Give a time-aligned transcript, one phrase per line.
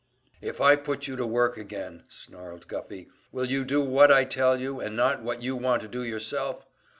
[0.41, 4.59] "If I put you to work again," snarled Guffey, "will you do what I tell
[4.59, 6.65] you, and not what you want to do yourself?"